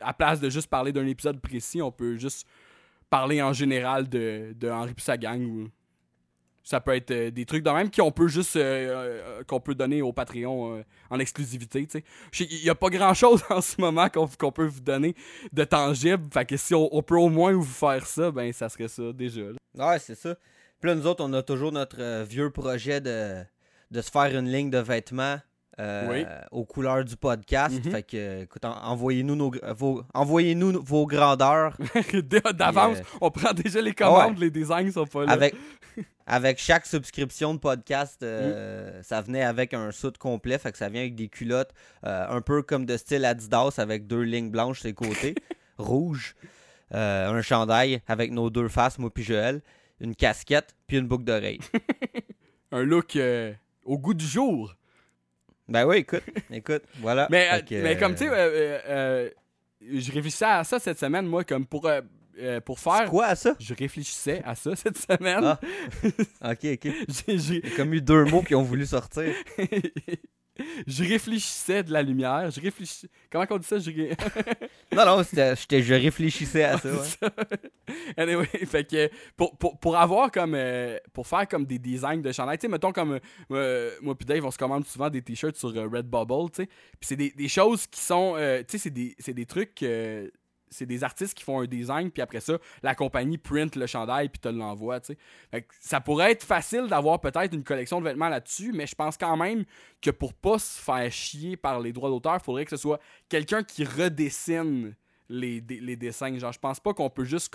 [0.00, 2.46] à place de juste parler d'un épisode précis, on peut juste
[3.10, 5.68] parler en général de, de Henri et sa gang.
[6.62, 8.58] Ça peut être euh, des trucs de même qu'on peut juste
[9.46, 11.86] qu'on peut donner au Patreon en exclusivité.
[11.86, 15.14] qu'il n'y a pas grand chose en ce moment qu'on peut vous donner
[15.52, 16.24] de tangible.
[16.32, 19.42] Fait que si on, peut au moins vous faire ça, ben ça serait ça déjà.
[19.74, 20.34] Ouais, c'est ça.
[20.80, 23.36] Puis là, nous autres, on a toujours notre euh, vieux projet de,
[23.90, 25.38] de se faire une ligne de vêtements
[25.80, 26.24] euh, Oui.
[26.50, 27.84] aux couleurs du podcast.
[27.84, 27.90] Mhm.
[27.92, 31.76] Fait que, écoute, en- envoyez-nous nos, vos, envoyez-nous vos grandeurs.
[32.54, 35.32] D'avance, euh, on prend déjà les commandes, les designs sont pas là.
[35.32, 35.54] avec,
[36.26, 40.58] avec chaque subscription de podcast, euh, ça venait avec un soute complet.
[40.58, 44.22] Fait que ça vient avec des culottes un peu comme de style Adidas avec deux
[44.22, 45.34] lignes blanches sur les côtés,
[45.78, 46.34] rouges.
[46.94, 49.60] euh, un chandail avec nos deux faces, moi puis Joël.
[50.00, 51.60] Une casquette, puis une boucle d'oreille.
[52.72, 53.52] Un look euh,
[53.84, 54.74] au goût du jour.
[55.68, 57.26] Ben oui, écoute, écoute, voilà.
[57.30, 59.30] Mais, euh, que, mais comme tu sais, euh, euh,
[59.82, 61.90] je réfléchissais à ça cette semaine, moi, comme pour,
[62.64, 63.10] pour c'est faire.
[63.10, 63.54] quoi à ça?
[63.58, 65.44] Je réfléchissais à ça cette semaine.
[65.44, 65.60] Ah.
[66.52, 66.88] Ok, ok.
[67.28, 69.34] J'ai- comme eu deux mots qui ont voulu sortir.
[70.86, 72.50] je réfléchissais de la lumière.
[72.50, 73.08] Je réfléchissais.
[73.30, 73.78] Comment on dit ça?
[73.78, 73.90] Je
[74.94, 76.88] Non, non, je réfléchissais à ça.
[76.90, 77.28] ouais.
[78.16, 80.54] anyway, fait que pour, pour, pour avoir comme.
[80.54, 83.18] euh, pour faire comme des designs de chandail, tu sais, mettons comme.
[83.50, 86.66] euh, moi puis Dave, on se commande souvent des t-shirts sur euh, Redbubble, tu sais.
[86.66, 88.34] Puis c'est des, des choses qui sont.
[88.36, 89.84] tu sais, c'est des, c'est des trucs.
[90.70, 94.28] C'est des artistes qui font un design, puis après ça, la compagnie print le chandail,
[94.28, 95.14] puis te l'envoie, tu
[95.52, 95.66] sais.
[95.80, 99.36] Ça pourrait être facile d'avoir peut-être une collection de vêtements là-dessus, mais je pense quand
[99.36, 99.64] même
[100.00, 103.00] que pour pas se faire chier par les droits d'auteur, il faudrait que ce soit
[103.28, 104.94] quelqu'un qui redessine
[105.28, 105.60] les,
[105.96, 106.36] dessins.
[106.38, 107.54] Genre, je pense pas qu'on peut juste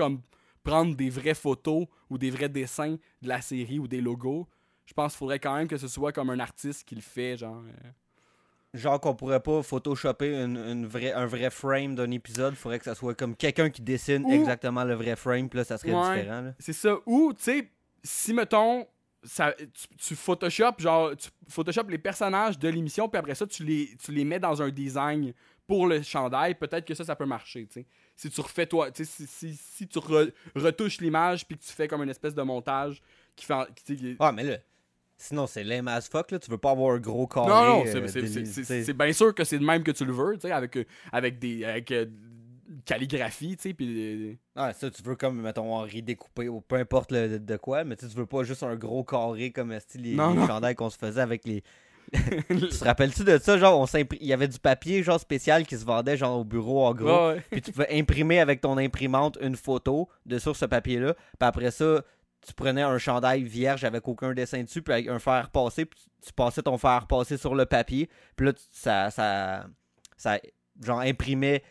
[0.64, 4.48] prendre des vraies photos ou des vrais dessins de la série ou des logos.
[4.86, 7.38] Je pense qu'il faudrait quand même que ce soit comme un artiste qui le fait,
[7.38, 7.64] genre.
[7.64, 7.90] euh.
[8.74, 12.56] Genre qu'on pourrait pas photoshopper une, une vraie, un vrai frame d'un épisode.
[12.56, 15.48] faudrait que ça soit comme quelqu'un qui dessine Ou- exactement le vrai frame.
[15.48, 16.18] Puis là, ça serait Ouais.
[16.18, 16.54] différent.
[16.60, 16.96] C'est ça.
[17.06, 17.70] Ou, tu sais,
[18.04, 18.88] si mettons,
[19.24, 23.64] ça, tu, tu photoshop genre tu photoshop les personnages de l'émission puis après ça tu
[23.64, 25.32] les tu les mets dans un design
[25.66, 27.86] pour le chandail peut-être que ça ça peut marcher tu sais
[28.18, 31.64] si tu refais toi tu sais si, si, si tu re- retouches l'image puis que
[31.64, 33.02] tu fais comme une espèce de montage
[33.38, 33.54] qui fait
[33.86, 34.58] qui- Ah, mais là,
[35.18, 36.40] sinon c'est lame as fuck, là.
[36.40, 37.50] Tu veux pas avoir un gros carré.
[37.50, 38.08] non non euh,
[38.84, 40.84] c'est- bien sûr que c'est de même que tu le veux tu sais avec euh,
[41.12, 42.06] avec des avec euh,
[42.86, 47.12] calligraphie tu sais puis Ah, ça, tu veux comme, mettons, Henri découpé ou peu importe
[47.12, 50.16] le- de, de quoi, mais tu veux pas juste un gros carré comme esti, les,
[50.42, 51.64] les chandails qu'on se faisait avec les.
[52.14, 53.58] tu te rappelles-tu de ça?
[53.58, 53.86] Genre, on
[54.20, 57.08] il y avait du papier, genre spécial qui se vendait, genre au bureau en gros.
[57.50, 61.14] Puis tu pouvais imprimer avec ton imprimante une photo de sur ce papier-là.
[61.14, 62.04] Puis après ça,
[62.46, 66.00] tu prenais un chandail vierge avec aucun dessin dessus, puis avec un fer passé, puis
[66.26, 68.10] tu passais ton fer passé sur le papier.
[68.36, 69.66] Puis là, ça, ça,
[70.18, 70.40] ça
[70.82, 71.64] genre, imprimait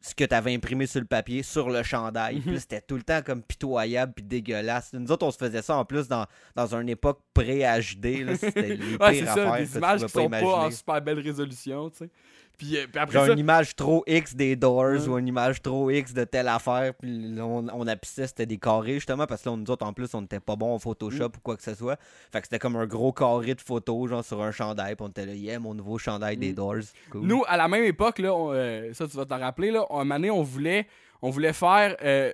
[0.00, 2.40] ce que tu avais imprimé sur le papier sur le chandail.
[2.40, 4.92] Puis là, c'était tout le temps comme pitoyable puis dégueulasse.
[4.92, 8.36] Nous autres, on se faisait ça en plus dans, dans une époque pré-HD.
[8.36, 10.70] C'était les Ouais, pires ça, des images qui sont pas en imaginer.
[10.72, 12.10] super belle résolution, tu sais.
[12.58, 15.60] Puis, euh, puis après Genre ça, une image trop X des Doors ou une image
[15.60, 16.94] trop X de telle affaire.
[16.94, 19.26] Puis on, on apissait, c'était des carrés justement.
[19.26, 21.36] Parce que là, nous autres, en plus, on n'était pas bon en Photoshop Mm.
[21.36, 21.98] ou quoi que ce soit.
[22.32, 24.94] Fait que c'était comme un gros carré de photos, genre sur un chandail.
[24.94, 26.54] Puis on était là, yeah, mon nouveau chandail des Mm.
[26.54, 26.74] Doors.
[27.10, 27.22] Cool.
[27.26, 29.98] nous, à la même époque, là, on, euh, ça tu vas t'en rappeler, là, un
[29.98, 30.86] moment donné, on voulait,
[31.22, 31.96] on voulait faire.
[32.04, 32.32] euh,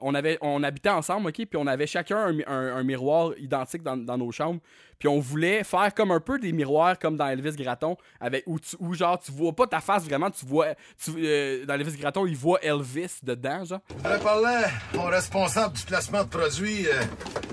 [0.00, 1.34] on, avait, on habitait ensemble, OK?
[1.34, 4.60] Puis on avait chacun un, mi- un- un miroir identique dans, dans nos chambres.
[4.98, 8.58] Puis on voulait faire comme un peu des miroirs comme dans Elvis Gratton, avec, où,
[8.60, 10.74] tu, où genre tu vois pas ta face vraiment, tu vois.
[11.02, 13.80] Tu, euh, dans Elvis Gratton, il voit Elvis dedans, genre.
[14.04, 17.02] Je parler au responsable du placement de produits, euh,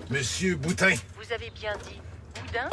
[0.10, 0.93] Monsieur Boutin.
[1.15, 2.01] Vous avez bien dit
[2.41, 2.69] boudin?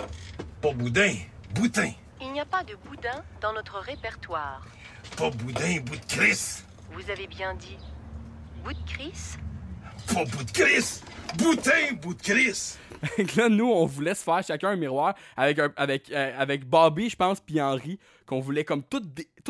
[0.60, 1.14] Pas Boudin,
[1.54, 1.92] Boutin.
[2.20, 4.62] Il n'y a pas de boudin dans notre répertoire.
[5.16, 6.62] Pas Boudin, bout de Chris.
[6.92, 7.76] Vous avez bien dit
[8.64, 9.36] bout de Chris?
[10.14, 11.00] Pas bout de Chris.
[11.36, 12.76] Boutin, bout de Chris.
[13.16, 16.32] Fait que là, nous, on voulait se faire chacun un miroir avec, un- avec, euh,
[16.38, 19.02] avec Bobby, je pense, puis Henri, qu'on voulait comme tout,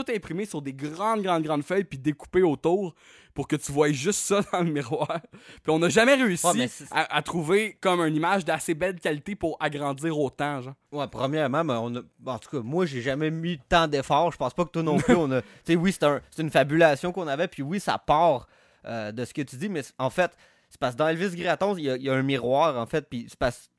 [0.08, 2.94] imprimer sur des grandes, grandes, grandes feuilles, puis découper autour
[3.32, 5.20] pour que tu voyes juste ça dans le miroir.
[5.62, 9.36] Puis on n'a jamais réussi Ouais, à, à trouver comme une image d'assez belle qualité
[9.36, 10.74] pour agrandir autant, genre.
[10.90, 12.00] Ouais, premièrement, mais on a...
[12.32, 14.32] en tout cas, moi, j'ai jamais mis tant d'efforts.
[14.32, 15.42] Je pense pas que toi non plus, on a.
[15.42, 16.20] Tu sais, oui, c'est un...
[16.30, 18.48] c'est une fabulation qu'on avait, puis oui, ça part
[18.86, 20.32] euh, de ce que tu dis, mais en fait,
[20.74, 22.86] c'est parce que dans Elvis Gratton, il y, a- il y a un miroir, en
[22.86, 23.70] fait, puis c'est parce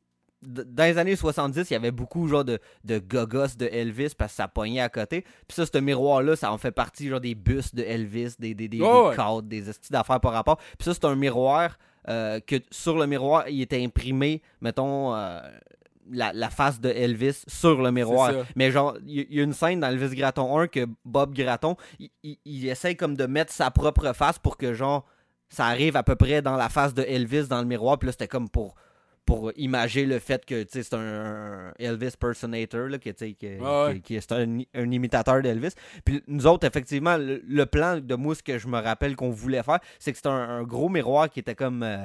[0.41, 4.31] dans les années 70, il y avait beaucoup genre de, de gogos de Elvis parce
[4.33, 5.21] que ça pognait à côté.
[5.21, 8.67] Puis ça, ce miroir-là, ça en fait partie genre des bustes de Elvis, des, des,
[8.67, 9.15] des, Oh, des ouais.
[9.15, 10.57] cadres, des estis d'affaires par rapport.
[10.57, 11.79] Puis ça, c'est un miroir
[12.09, 15.39] euh, que sur le miroir, il était imprimé, mettons, euh,
[16.11, 18.31] la, la face de Elvis sur le miroir.
[18.55, 21.33] Mais genre, il y, y a une scène dans Elvis Gratton 1 que Bob
[21.97, 25.05] il, il essaye comme de mettre sa propre face pour que genre,
[25.49, 27.97] ça arrive à peu près dans la face de Elvis dans le miroir.
[27.99, 28.75] Puis là, c'était comme pour
[29.25, 33.59] pour imager le fait que c'est un, un Elvis personator là, que, tu sais, que-
[33.59, 33.99] Ouais, ouais.
[33.99, 35.73] que- que c'est un, un imitateur d'Elvis.
[36.05, 39.63] Puis nous autres, effectivement, le, le plan de mousse que je me rappelle qu'on voulait
[39.63, 41.97] faire, c'est que c'était un, un gros miroir qui était comme euh,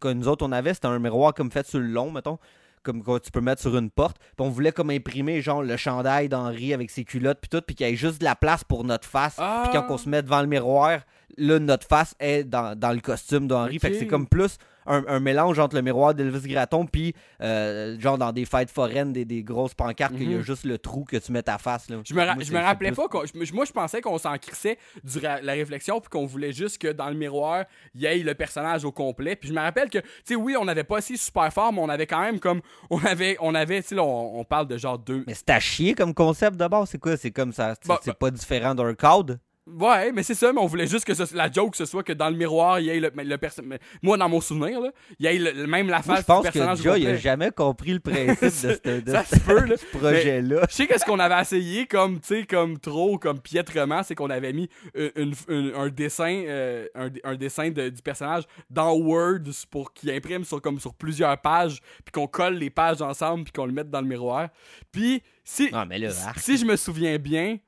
[0.00, 2.38] que nous autres on avait, c'était un miroir comme fait sur le long, mettons.
[2.82, 4.16] Comme que tu peux mettre sur une porte.
[4.18, 7.76] Puis on voulait comme imprimer genre le chandail d'Henri avec ses culottes puis tout, puis
[7.76, 9.36] qu'il y ait juste de la place pour notre face.
[9.38, 9.64] Ah!
[9.64, 11.00] Puis quand on se met devant le miroir,
[11.38, 13.78] là notre face est dans, dans le costume d'Henri.
[13.78, 17.96] Fait que c'est comme plus un, un mélange entre le miroir d'Elvis Gratton puis euh,
[18.00, 20.42] genre dans des fêtes foraines, des, des grosses pancartes, qu'il y a Mhm.
[20.42, 21.88] juste le trou que tu mets ta face.
[21.88, 21.98] Là.
[22.04, 23.22] Je me, ra- Moi, je me rappelais plus- pas.
[23.44, 26.88] je- moi, je pensais qu'on s'en crissait durant la réflexion, puis qu'on voulait juste que
[26.88, 27.64] dans le miroir,
[27.94, 29.36] il y ait le personnage au complet.
[29.36, 31.80] Puis je me rappelle que, tu sais, oui, on n'avait pas si super fort, mais
[31.80, 32.60] on avait quand même comme.
[32.90, 35.22] On avait, on avait tu sais, là, on, on parle de genre deux.
[35.28, 37.16] Mais c'est à chier comme concept d'abord, c'est quoi?
[37.16, 39.38] C'est comme ça, c'est Bah, c'est pas différent d'un code.
[39.64, 42.12] Ouais, mais c'est ça, mais on voulait juste que ce- la joke, ce soit que
[42.12, 43.78] dans le miroir, il y ait le, le personnage.
[44.02, 46.24] Moi, dans mon souvenir, là, il y ait le- le- même la Moi, face je
[46.26, 49.10] pense du que personnage au déjà, il a jamais compris le principe de, ce- de
[49.12, 49.76] Ça ce- se peut, là.
[49.76, 50.66] ce projet-là.
[50.68, 54.30] Je sais qu'est-ce qu'on avait essayé comme, tu sais, comme trop, comme piètrement, c'est qu'on
[54.30, 58.92] avait mis une- une- une- un dessin, euh, un, un dessin de- du personnage dans
[58.94, 63.44] Word pour qu'il imprime sur, comme sur plusieurs pages, puis qu'on colle les pages ensemble,
[63.44, 64.48] puis qu'on le mette dans le miroir.
[64.90, 66.40] Puis, si, Ah, mais là, arc.
[66.40, 67.58] si je me souviens bien,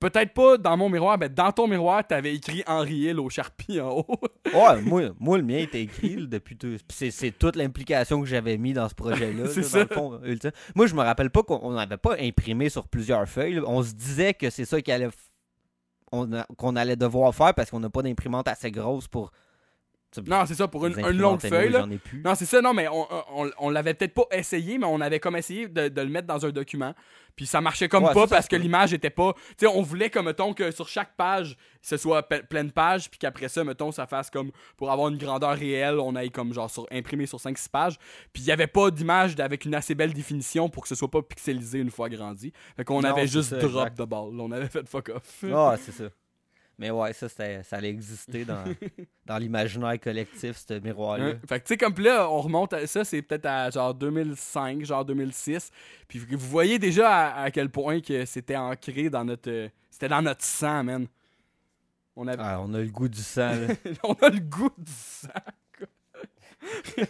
[0.00, 3.80] peut-être pas dans mon miroir, mais dans ton miroir, t'avais écrit Henri Hill au Sharpie
[3.80, 4.06] en haut.
[4.54, 6.76] Ouais, moi, moi, le mien était écrit là, depuis tout.
[6.88, 9.46] C'est, toute l'implication que j'avais mis dans ce projet-là.
[9.52, 9.84] C'est là, ça.
[9.84, 10.52] dans le fond, ultime.
[10.74, 13.54] Moi, je me rappelle pas qu'on n'avait pas imprimé sur plusieurs feuilles.
[13.56, 13.62] là.
[13.66, 15.10] On se disait que c'est ça qu'il allait
[16.10, 19.30] qu'on allait devoir faire parce qu'on n'a pas d'imprimante assez grosse pour
[20.26, 21.52] Non, c'est ça, pour une, longue feuille.
[21.52, 21.80] anyway, là.
[21.80, 22.22] j'en ai plus.
[22.22, 25.20] Non, c'est ça, non, mais on, on, on l'avait peut-être pas essayé, mais on avait
[25.20, 26.94] comme essayé de, de le mettre dans un document.
[27.38, 29.32] Puis ça marchait comme Ouais, pas ça parce que l'image était pas.
[29.32, 33.18] Tu sais, on voulait, comme, mettons, que sur chaque page, ce soit pleine page, puis
[33.18, 34.50] qu'après ça, mettons, ça fasse comme.
[34.76, 37.96] Pour avoir une grandeur réelle, on aille comme genre sur, imprimé sur 5-6 pages.
[38.32, 41.10] Puis il y avait pas d'image avec une assez belle définition pour que ce soit
[41.10, 42.52] pas pixelisé une fois grandi.
[42.76, 43.98] Fait qu'on avait juste ça, drop exact.
[43.98, 44.40] de ball.
[44.40, 45.44] On avait fait fuck off.
[45.54, 46.04] Ah, c'est ça.
[46.80, 48.62] Mais ouais, ça, ça allait exister dans,
[49.26, 51.24] dans l'imaginaire collectif, ce miroir-là.
[51.30, 51.40] Hein?
[51.48, 54.84] Fait que tu sais, comme là, on remonte à ça, c'est peut-être à genre 2005,
[54.84, 55.72] genre 2006.
[56.06, 59.50] Puis vous voyez déjà à, à quel point que c'était ancré dans notre.
[59.50, 61.08] euh, c'était dans notre sang, man.
[62.14, 63.74] On, avait, Ah, on a le goût du sang, là.
[64.04, 65.28] on a le goût du sang.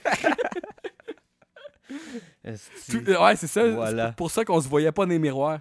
[2.44, 2.92] Esti.
[3.04, 3.66] Tout- ouais, c'est ça.
[3.68, 4.08] Voilà.
[4.08, 5.60] C'est pour ça qu'on se voyait pas dans les miroirs.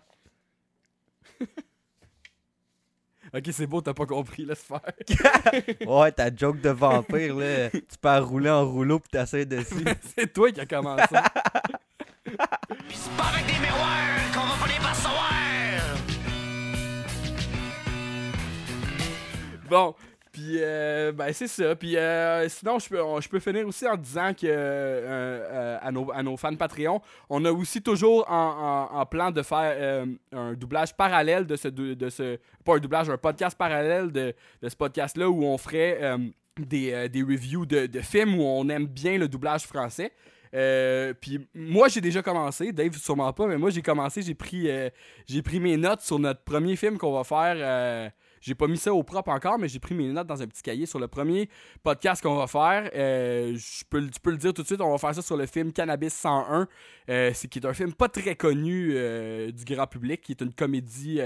[3.38, 4.82] Ok, c'est beau, t'as pas compris, laisse faire.
[5.88, 9.86] Ouais, ta joke de vampire, là, tu peux rouler en rouleau pis t'essayes dessus.
[10.18, 11.04] c'est toi qui as commencé.
[11.06, 11.16] C'est
[13.16, 15.32] pas avec des miroirs qu'on va finir par savoir.
[19.70, 19.96] Bon,
[20.38, 21.76] puis euh, ben c'est ça.
[21.76, 25.92] Puis euh, sinon, je peux, je peux finir aussi en disant que euh, euh, à,
[25.92, 30.96] nos, à nos fans Patreon, on a aussi toujours en, plan de faire un doublage
[30.96, 32.38] parallèle de ce, de, ce.
[32.64, 36.00] Pas un doublage, un podcast parallèle de, ce podcast-là où on ferait
[36.60, 40.12] des, des reviews de, de films où on aime bien le doublage français.
[41.20, 44.70] Puis moi j'ai déjà commencé, Dave sûrement pas, mais moi j'ai commencé, j'ai pris,
[45.26, 48.12] j'ai pris mes notes sur notre premier film qu'on va faire.
[48.42, 50.62] J'ai pas mis ça au propre encore, mais j'ai pris mes notes dans un petit
[50.62, 51.50] cahier sur le premier
[51.84, 52.90] podcast qu'on va faire.
[52.96, 55.72] Euh, tu peux le dire tout de suite, on va faire ça sur le film
[55.72, 56.68] Cannabis 101,
[57.10, 60.42] euh, c'est qui est un film pas très connu euh, du grand public, qui est
[60.42, 61.20] une comédie,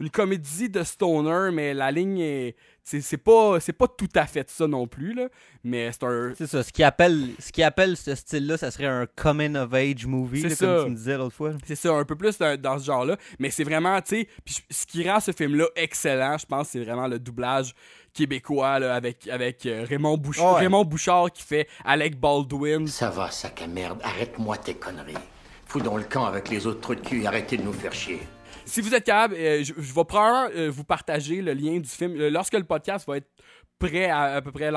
[0.00, 2.56] une comédie de stoner, mais la ligne est,
[2.88, 5.28] c'est c'est pas, c'est pas tout à fait ça non plus là,
[5.64, 8.86] mais c'est un, C'est ça, ce qui appelle, ce qui appelle ce style-là, ça serait
[8.86, 10.66] un coming of age movie, C'est là, ça.
[10.66, 11.52] comme tu me disais l'autre fois.
[11.66, 13.16] C'est ça, un peu plus dans, dans ce genre-là.
[13.40, 16.82] Mais c'est vraiment, tu sais, puis ce qui rend ce film-là excellent, je pense, c'est
[16.84, 17.74] vraiment le doublage
[18.14, 20.60] québécois là, avec, avec euh, Raymond, Bouch- Ouais.
[20.60, 22.86] Raymond Bouchard qui fait Alec Baldwin.
[22.86, 23.98] Ça va, sac à merde.
[24.04, 25.14] Arrête-moi tes conneries.
[25.66, 27.92] Fous dans le camp avec les autres trous de cul et arrêtez de nous faire
[27.92, 28.20] chier.
[28.66, 32.20] Si vous êtes capable, euh, je, vais probablement euh, vous partager le lien du film.
[32.20, 33.28] Euh, lorsque le podcast va être
[33.78, 34.72] prêt à, à peu près,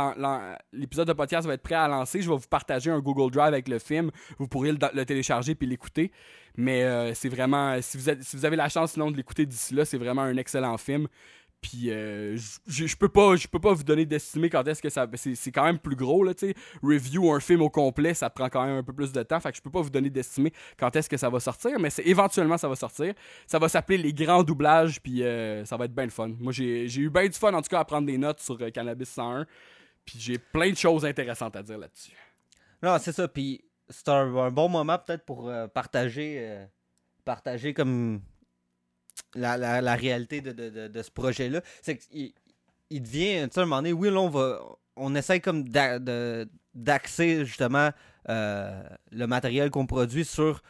[0.71, 3.47] l'épisode de podcast va être prêt à lancer, je vais vous partager un Google Drive
[3.47, 4.12] avec le film.
[4.38, 6.12] Vous pourrez le, télécharger puis l'écouter.
[6.56, 9.73] Mais c'est vraiment, si vous, êtes- si vous avez la chance sinon de l'écouter d'ici
[9.73, 11.08] là, c'est vraiment un excellent film.
[11.62, 15.06] Puis euh, je- peux pas je peux pas vous donner d'estimer quand est-ce que ça
[15.15, 16.54] c'est quand même plus gros là tu sais.
[16.82, 19.39] Review un film au complet ça prend quand même un peu plus de temps.
[19.41, 21.89] Fait que je peux pas vous donner d'estimer quand est-ce que ça va sortir mais
[21.89, 23.13] c'est éventuellement ça va sortir.
[23.45, 26.30] Ça va s'appeler les grands doublages puis euh, ça va être bien le fun.
[26.39, 28.69] Moi j'ai eu bien du fun en tout cas à prendre des notes sur euh,
[28.72, 29.45] Cannabis 101
[30.06, 32.13] puis j'ai plein de choses intéressantes à dire là-dessus.
[32.82, 36.65] Non, c'est ça, puis c'est un, un bon moment peut-être pour euh, partager,
[37.26, 38.22] partager comme
[39.36, 41.62] la, la- la réalité de, de- de- ce projet-là.
[41.82, 42.34] C'est qu'il
[42.89, 44.60] il devient, tu sais, à un moment donné, oui, là, on va,
[44.96, 45.63] on essaye comme
[46.74, 47.89] d'axer justement
[48.30, 50.62] euh, le matériel qu'on produit sur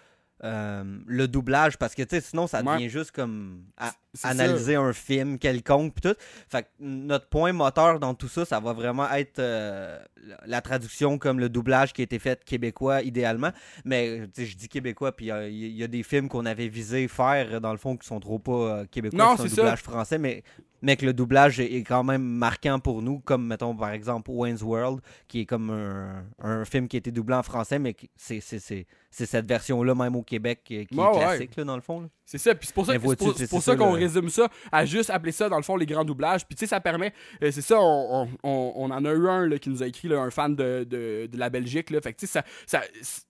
[0.43, 2.75] euh, le doublage parce que tu sais sinon ça Ouais.
[2.75, 3.91] devient juste comme à-
[4.23, 8.59] analyser un film quelconque puis tout fait que notre point moteur dans tout ça ça
[8.61, 9.99] va vraiment être euh,
[10.45, 13.51] la- traduction comme le doublage qui a été fait québécois idéalement
[13.83, 17.07] mais je dis québécois puis euh, il y, y a des films qu'on avait visé
[17.09, 19.55] faire dans le fond qui sont trop pas euh, québécois Non, qui sont un c'est
[19.55, 19.61] ça.
[19.63, 20.43] doublage français mais
[20.81, 24.61] mais que le doublage est quand même marquant pour nous, comme mettons par exemple Wayne's
[24.61, 28.39] World, qui est comme un, un film qui a été doublé en français, mais c'est
[28.41, 31.11] c'est- c'est- c'est cette version-là même au Québec qui, est ouais.
[31.13, 32.09] classique là, dans le fond.
[32.25, 35.31] C'est ça, puis c'est pour ça, pour, ça qu'on le- résume ça à juste appeler
[35.31, 36.45] ça, dans le fond, les grands doublages.
[36.45, 37.11] Puis tu sais, ça permet,
[37.41, 39.87] euh, c'est ça, on, on- on- on en a eu un là, qui nous a
[39.87, 41.89] écrit, là, un fan de, de, de la Belgique.
[41.89, 43.21] Là, fait que tu sais, ça, ça-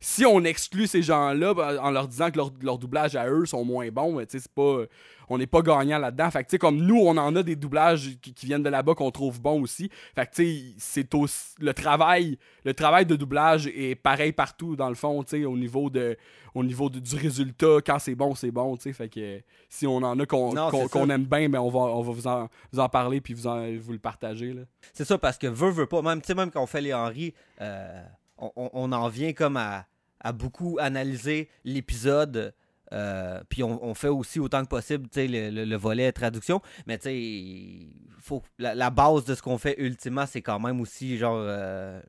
[0.00, 3.46] si on exclut ces gens-là ben, en leur disant que leur, leur doublage à eux
[3.46, 4.80] sont moins bons, c'est pas,
[5.28, 6.30] on n'est pas gagnant là-dedans.
[6.30, 9.10] Fait que comme nous, on en a des doublages qui, qui viennent de là-bas qu'on
[9.10, 9.90] trouve bons aussi.
[10.14, 10.42] Fait que
[10.78, 15.56] c'est aussi le travail, le travail de doublage est pareil partout dans le fond, au
[15.56, 16.16] niveau de,
[16.54, 17.78] au niveau de- du résultat.
[17.84, 18.76] Quand c'est bon, c'est bon.
[18.76, 22.26] Fait que si on en a qu'on aime bien, ben on va, on va vous
[22.26, 24.62] en, vous en parler puis vous, en- vous le partager là.
[24.92, 26.94] C'est ça, parce que veut, veut pas, même, tu sais, même quand on fait les
[26.94, 28.02] Henry, euh,
[28.38, 29.86] on, en vient comme à,
[30.20, 32.54] à beaucoup analyser l'épisode.
[32.92, 36.60] euh, puis on, on fait aussi autant que possible le, le- le volet traduction.
[36.86, 37.88] Mais tu sais,
[38.20, 42.00] faut, la, la base de ce qu'on fait ultimement, c'est quand même aussi genre euh,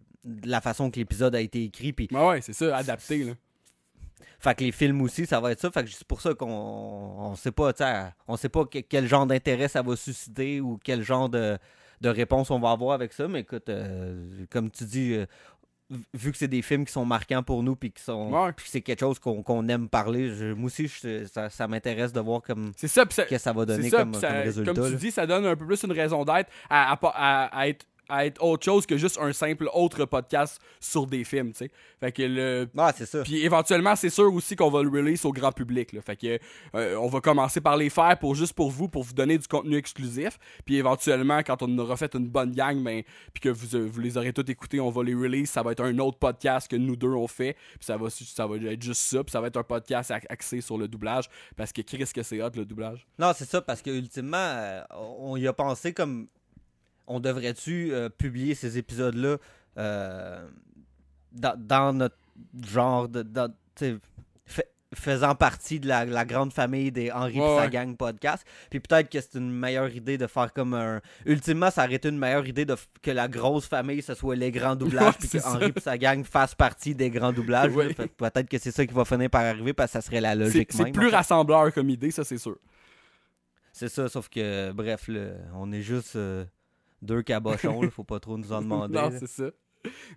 [0.44, 1.94] la façon que l'épisode a été écrit.
[1.94, 3.34] Puis Ouais, ouais, c'est ça, adapté là.
[4.40, 5.72] fait que les films aussi, ça va être ça.
[5.72, 7.72] Fait que c'est pour ça qu'on on sait pas,
[8.28, 11.58] on sait pas que- quel genre d'intérêt ça va susciter ou quel genre de,
[12.02, 13.28] de réponses on va avoir avec ça.
[13.28, 15.18] Mais écoute, euh, comme tu dis,
[16.14, 18.52] vu que c'est des films qui sont marquants pour nous, puis qui sont, Ouais.
[18.52, 22.12] puis que c'est quelque chose qu'on aime parler, je- moi aussi, je- ça, ça m'intéresse
[22.12, 24.74] de voir comme C'est ça, ça- que ça va donner ça, comme, ça- comme résultat.
[24.74, 24.98] Comme tu là.
[24.98, 28.44] dis, ça donne un peu plus une raison d'être à, à- à être, à être
[28.44, 31.72] autre chose que juste un simple autre podcast sur des films, tu sais.
[32.00, 32.70] Fait que le.
[32.78, 33.24] Ah, c'est ça.
[33.24, 36.02] Puis éventuellement, c'est sûr aussi qu'on va le release au grand public, là.
[36.02, 36.40] Fait que
[36.76, 39.48] euh, on va commencer par les faire pour juste pour vous, pour vous donner du
[39.48, 40.38] contenu exclusif.
[40.66, 44.00] Puis éventuellement, quand on aura fait une bonne gang, ben, puis que vous, euh, vous
[44.00, 45.50] les aurez tous écoutés, on va les release.
[45.50, 47.54] Ça va être un autre podcast que nous deux on fait.
[47.54, 49.24] Puis ça va, ça va être juste ça.
[49.24, 51.30] Puis ça va être un podcast axé sur le doublage.
[51.56, 53.06] Parce que Chris, que c'est hot le doublage.
[53.20, 56.28] Non, c'est ça, parce que ultimement, euh, on y a pensé comme
[57.08, 59.38] on devrait-tu euh, publier ces épisodes-là
[59.78, 60.48] euh,
[61.32, 62.18] dans, dans notre
[62.68, 63.22] genre de.
[63.24, 63.54] dans-
[64.46, 68.46] fait- faisant partie de la, la grande famille des Henri Ouais, et sa gang podcast.
[68.70, 71.02] Puis peut-être que c'est une meilleure idée de faire comme un.
[71.26, 74.36] Ultimement, ça aurait été une meilleure idée de f- que la grosse famille, ce soit
[74.38, 75.52] les grands doublages, Ouais, puis c'est que ça.
[75.52, 77.76] Henri et sa gang fassent partie des grands doublages.
[77.76, 77.94] Ouais.
[77.94, 80.70] Peut-être que c'est ça qui va finir par arriver, parce que ça serait la logique
[80.72, 81.16] c'est plus en fait.
[81.18, 82.58] rassembleur comme idée, ça c'est sûr.
[83.74, 86.46] C'est ça, sauf que, bref, là, on est juste euh,
[87.02, 88.94] deux cabochons, là, faut pas trop nous en demander.
[88.96, 89.46] non, c'est ça.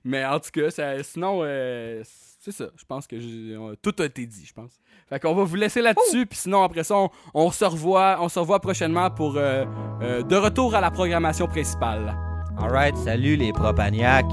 [0.03, 2.03] Mais en tout cas, ça- sinon, euh,
[2.41, 2.67] c'est ça.
[2.77, 4.81] Je pense que on- tout a été dit, je pense.
[5.09, 8.29] Fait qu'on va vous laisser là-dessus, puis sinon, après ça, on, on se revoit, on
[8.29, 9.65] se revoit prochainement pour euh,
[10.03, 12.17] euh, de retour à la programmation principale.
[12.59, 14.27] Alright, salut les propaniacs.